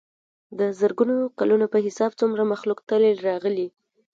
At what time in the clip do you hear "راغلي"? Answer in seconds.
3.27-3.67